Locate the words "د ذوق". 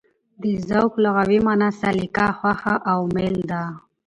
0.41-0.93